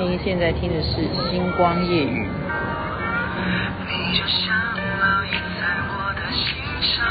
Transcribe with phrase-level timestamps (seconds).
[0.00, 0.88] 您现在听的是
[1.30, 2.26] 《星光夜雨》。
[3.86, 4.50] 你就像
[4.98, 6.42] 烙印在我的心
[6.82, 7.06] 上，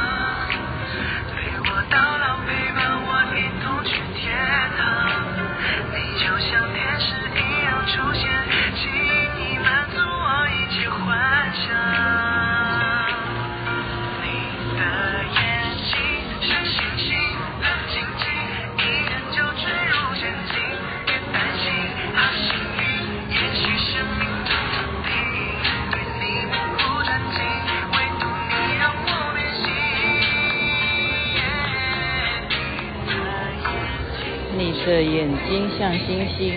[34.86, 36.54] 的眼睛像星星，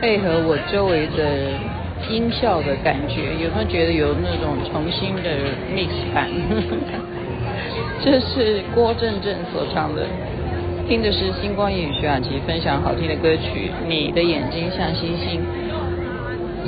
[0.00, 1.50] 配合我周围的
[2.08, 5.30] 音效的感觉，有没有觉得有那种重新的
[5.74, 6.28] mix 版？
[8.02, 10.06] 这是郭正正所唱的，
[10.88, 15.40] 听的是星光夜语徐雅琪分享好听的歌曲《你的眼睛像星星》。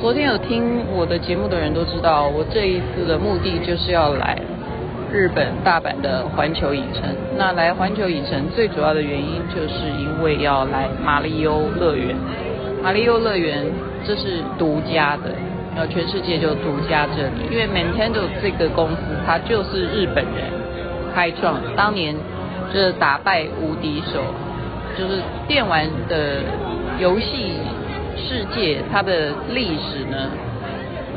[0.00, 4.36] 昨天有听我的节目的人都知道，我这一次的目的就是要来。
[5.12, 7.02] 日本大阪的环球影城，
[7.36, 12.16] 那来环球影城最主要的原因，就是因为要来马里欧乐园。
[12.82, 13.66] 马里欧乐园
[14.06, 15.30] 这是独家的，
[15.76, 18.96] 然后全世界就独家这里，因为 Nintendo 这个公司
[19.26, 20.44] 它就是日本人
[21.14, 22.16] 开创，当年
[22.72, 24.22] 就是打败无敌手，
[24.98, 26.40] 就是电玩的
[26.98, 27.52] 游戏
[28.16, 30.30] 世界，它的历史呢，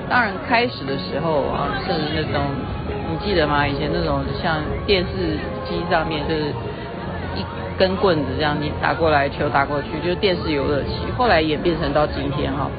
[0.10, 2.44] 当然开始的时候啊是那种。
[2.88, 3.68] 你记得吗？
[3.68, 6.54] 以前那种像电视机上面就是
[7.36, 7.44] 一
[7.78, 10.90] 根棍子这样，你打过来球打过去，就是电视游乐器。
[11.18, 12.70] 后来演变成到今天哈，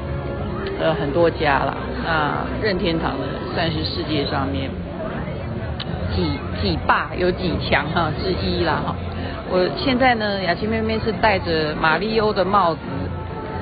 [0.80, 1.76] 呃很多家了。
[2.04, 4.70] 那任天堂呢，算是世界上面
[6.14, 8.94] 几几霸有几强哈之一啦哈。
[9.50, 12.80] 我现在呢，雅琪妹妹是戴着马里欧的帽子，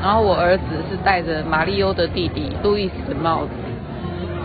[0.02, 3.50] 然后我儿子是戴着马里欧的弟弟路易斯的帽子。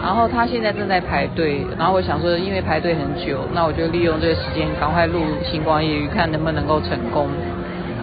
[0.02, 7.28] 然后他现在正在排队，然后我想说，因为排队很久，那我就利用这个时间赶快录星光夜语，看能不能够成功。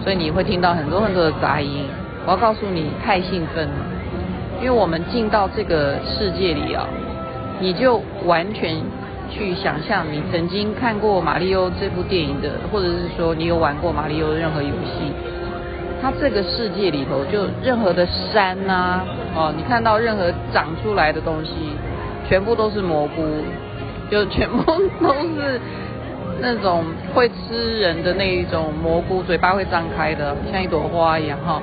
[0.03, 1.85] 所以你会听到很多很多的杂音。
[2.25, 3.85] 我要告诉你，太兴奋了，
[4.61, 6.87] 因为我们进到这个世界里啊，
[7.59, 8.75] 你就完全
[9.29, 15.11] 去想象你曾经看过《马里欧》这部电影的，或者是说你有玩过《马里欧》的任何游戏。
[16.01, 21.51] 它这个世界里头，就任何的山呐、啊，哦，你看到任何长出来的东西，
[22.27, 23.23] 全部都是蘑菇，
[24.09, 24.63] 就全部
[25.01, 25.59] 都是
[26.39, 31.61] 那种会吃人的那一种蘑菇，嘴巴会张开的，像一朵花一样哈。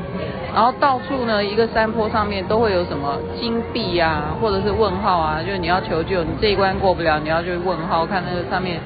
[0.55, 8.81] 然后到处呢，一个山坡上面都会有什么金币啊，或者是问号啊，就是你要求救，你这一关过不了，你要去问号，看那个上面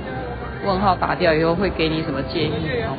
[0.67, 2.97] 问号打掉以后会给你什么建议哦。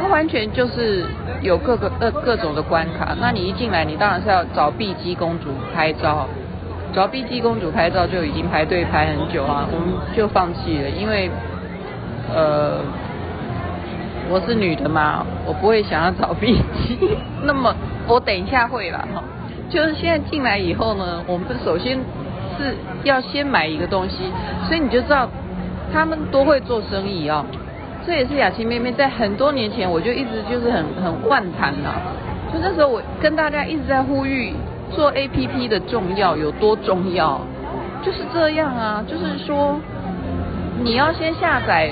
[0.00, 1.04] 它完全就是
[1.42, 6.26] 有各个呃各种的关卡，那你一进来，你当然是要找碧姬公主拍照，
[6.94, 11.30] 找碧姬公主拍照就已经排队排很久啊，我们就放弃了，因为
[12.34, 12.78] 呃
[14.30, 17.74] 我是女的嘛，我不会想要找碧姬，那么
[18.06, 19.22] 我等一下会啦哈，
[19.68, 21.98] 就是现在进来以后呢，我们首先
[22.56, 22.74] 是
[23.04, 24.32] 要先买一个东西，
[24.66, 25.28] 所以你就知道
[25.92, 27.44] 他们多会做生意啊。
[28.06, 31.94] 这也是雅琪妹妹在很多年前，我就一直就是很很万谈呐。
[32.52, 34.52] 就那时候我跟大家一直在呼吁
[34.90, 37.40] 做 APP 的重要有多重要，
[38.02, 39.78] 就是这样啊，就是说
[40.82, 41.90] 你要先下载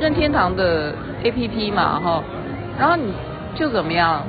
[0.00, 2.22] 任天堂的 APP 嘛哈，
[2.78, 3.12] 然后你
[3.54, 4.22] 就怎么样，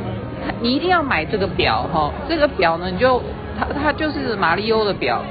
[0.60, 3.22] 你一定要买这个表哈，这个表呢你就
[3.58, 5.22] 它它就是马里欧的表，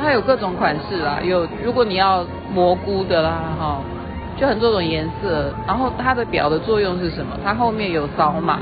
[0.00, 2.24] 它有各种款式啊，有如果你要
[2.54, 3.80] 蘑菇的啦哈。
[4.38, 7.38] 就很多种颜色，然后它的表的作用是什么？
[7.44, 8.58] 它后面有扫码，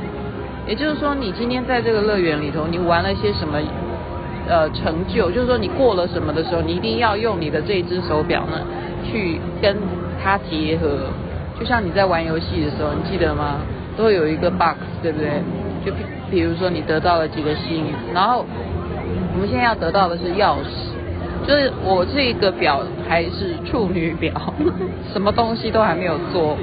[0.66, 3.58] 也就是说，你今天在这个乐园里头，你玩了些什么
[4.48, 5.30] 呃成就？
[5.30, 8.60] 就是说，你过了什么的时候，你一定要用你的这只手表呢，
[9.04, 9.76] 去跟
[10.22, 11.06] 它结合。
[11.58, 13.58] 就像你在玩游戏的时候，你记得吗？
[13.96, 15.42] 都会有一个 box，对不对？
[15.84, 15.98] 就比
[16.30, 18.44] 比如说你得到了几个幸运，然后
[19.34, 20.89] 我们现在要得到的是钥匙。
[21.46, 24.32] 就是我这个表还是处女表，
[25.12, 26.56] 什么东西都还没有做，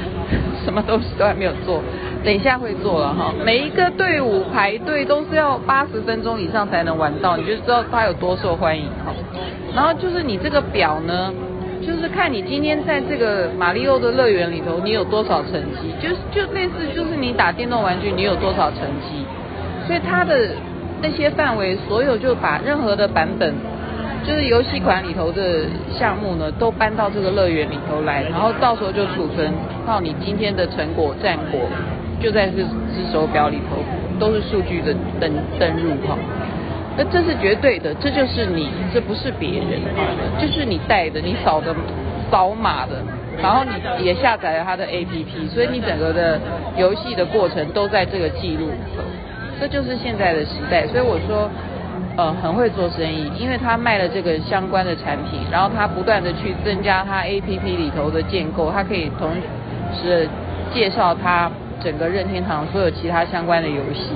[0.64, 1.82] 什么东西都还没有做，
[2.22, 3.32] 等一下会做了哈。
[3.44, 9.12] 每一个队伍排队都是要八十分钟以上才能玩到，你就知道它有多受欢迎哈。
[9.74, 11.32] 然后就是你这个表呢，
[11.80, 19.24] 就是看你今天在这个马里欧的乐园里头，你有多少成绩，就是就类似就是你打电动玩具你有多少成绩，
[19.86, 20.50] 所以它的
[21.00, 23.54] 那些范围，所有就把任何的版本。
[24.28, 29.50] 就是游戏馆里头的项目呢，都搬到这个乐园里头来，然后到时候就储存
[29.86, 31.58] 到你今天的成果战果，
[32.20, 33.82] 就在这只手表里头
[34.20, 36.14] 都是数据的登登入哈。
[36.98, 39.80] 那这是绝对的，这就是你，这不是别人，
[40.38, 41.74] 就是你带的，你扫的
[42.30, 43.02] 扫码的，
[43.40, 46.38] 然后你也下载了他的 APP，所以你整个的
[46.76, 49.02] 游戏的过程都在这个记录里头。
[49.58, 51.50] 这就是现在的时代，所以我说，
[52.18, 59.30] 呃，很会做生意，因为他卖了这个相关的产品，然后他不断的去增加他 APP 里头的建构，他可以同
[59.94, 60.28] 时
[60.74, 61.48] 介绍他
[61.80, 64.10] 整个任天堂所有其他相关的游戏，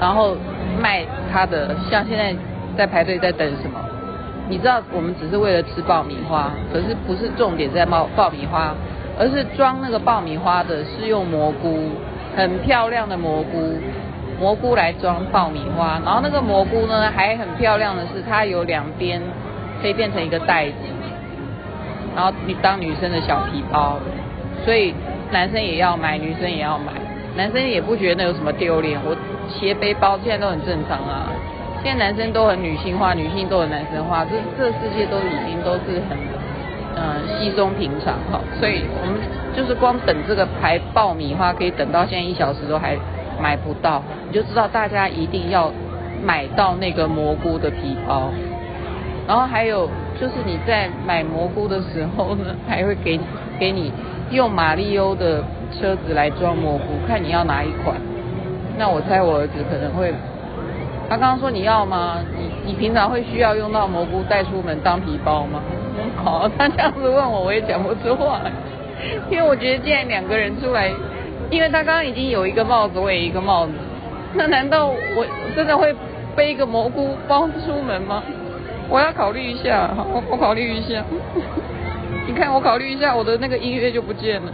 [0.00, 0.36] 然后。
[0.80, 2.34] 卖他的，像现在
[2.74, 3.78] 在排队在等什么？
[4.48, 8.72] 你知道我们只是为了吃爆米花，可是不是重点在爆爆米花，
[9.18, 11.90] 而是装那个爆米花的是用蘑菇，
[12.34, 13.74] 很漂亮的蘑菇，
[14.40, 19.22] 蘑菇来装爆米花，然后那个蘑菇呢还很漂亮的是它有两边
[19.80, 20.74] 可以变成一个袋子，
[22.16, 23.98] 然后你当女生的小皮包，
[24.64, 24.94] 所以
[25.30, 26.92] 男生也要买，女生也要买，
[27.36, 29.14] 男生也不觉得有什么丢脸，我。
[29.50, 31.26] 斜背包现在都很正常啊，
[31.82, 36.16] 现在男生都很女性化，女性都很男生化，这这世界都已经都是很
[36.94, 39.18] 嗯、稀松平常哈，所以我们
[39.56, 42.96] 就是光等这个排爆米花可以等到现在一小时都还
[43.40, 45.72] 买不到，你就知道大家一定要
[46.22, 48.30] 买到那个蘑菇的皮包，
[49.26, 49.88] 然后还有
[50.20, 53.18] 就是你在买蘑菇的时候呢，还会给
[53.58, 53.92] 给你
[54.30, 55.42] 用马里欧的
[55.72, 57.96] 车子来装蘑菇，看你要哪一款。
[58.78, 60.12] 那我猜我儿子可能会，
[61.08, 62.18] 他刚刚说你要吗？
[62.38, 65.60] 你你平常会需要用到蘑菇带出门当皮包吗？
[66.22, 68.50] 好，他这样子问我，我也讲不出话来，
[69.30, 70.90] 因为我觉得既然两个人出来，
[71.50, 73.72] 因为他刚刚已经有一个帽子，我也一个帽子，
[74.34, 75.94] 那难道我真的会
[76.36, 78.22] 背一个蘑菇包出门吗？
[78.88, 81.04] 我要考虑一下，我我考虑一下。
[82.26, 84.52] 你看我考虑一下，我的那个音乐就不见了，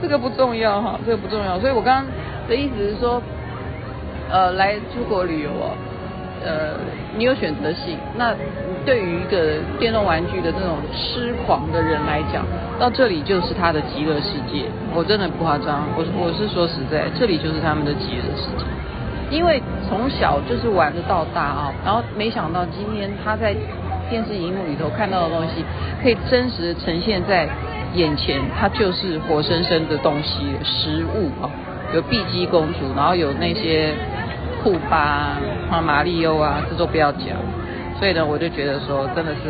[0.00, 2.06] 这个不重要哈，这个不重要，所以我刚刚
[2.48, 3.22] 的意思是说。
[4.30, 5.72] 呃，来出国旅游哦，
[6.44, 6.74] 呃，
[7.16, 7.96] 你有选择性。
[8.16, 8.34] 那
[8.84, 12.44] 对于一个电动玩具的这种痴狂的人来讲，
[12.78, 14.64] 到这里就是他的极乐世界。
[14.94, 18.64] 我真的不夸张，我我是说实在，这里就是他们的极乐世界。
[19.30, 23.54] 因为从小就是玩的到大啊，然后没想到今天他在
[24.08, 25.64] 电视荧幕里头看到的东西，
[26.02, 27.46] 可以真实的呈现在
[27.94, 31.50] 眼前，它就是活生生的东西，实物啊，
[31.92, 33.92] 有碧姬公主，然后有那些。
[34.68, 35.38] 库巴
[35.70, 37.28] 啊，马里欧啊，这都不要讲。
[37.98, 39.48] 所以呢，我就觉得说，真的是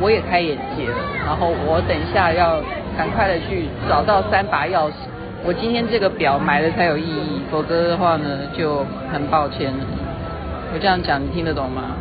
[0.00, 0.96] 我也开眼界了。
[1.24, 2.60] 然后我等一下要
[2.98, 5.06] 赶快的去找到三把钥匙。
[5.44, 8.26] 我今天这个表买了才有意义，否则的话呢，
[8.58, 9.84] 就很抱歉了。
[10.72, 11.94] 我这样讲，你听得懂吗？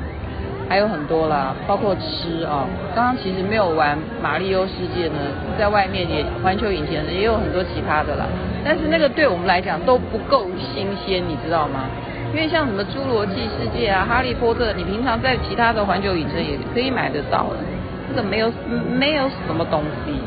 [0.67, 2.65] 还有很多啦，包括吃啊。
[2.95, 5.19] 刚刚其实没有玩马里欧世界呢，
[5.59, 8.25] 在外面也环球影城也有很多其他的啦。
[8.65, 11.85] 但是那个对我们来讲都不够新鲜，你知道吗？
[12.33, 17.61] 因为像什么《侏罗纪世界》啊，《哈利波特》，你平常在其他的环球影城也可以买得到的，
[18.09, 18.51] 这个没有
[18.97, 20.17] 没有什么东西，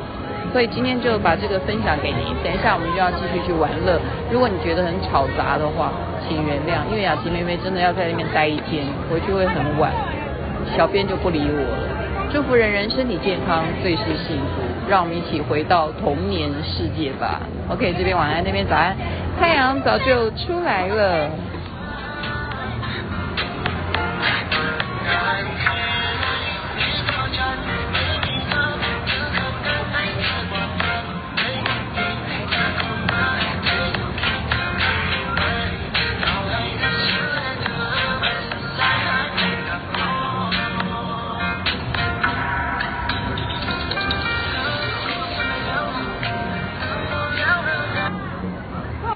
[0.53, 2.31] 所以今天就把这个分享给你。
[2.45, 3.99] 等一下我们就要继续去玩乐，
[4.31, 5.91] 如果你觉得很吵杂的话，
[6.23, 9.91] 请原谅，因为雅琪妹妹真的要在那边待一天，回去会很晚，
[10.77, 11.91] 小编就不理我了。
[12.31, 17.43] 祝福人人身体健康，最是幸福，让我们一起回到童年世界吧。
[17.69, 18.95] OK，这边晚安，那边早安，
[19.41, 21.29] 太阳早就出来了。
[25.27, 25.86] time.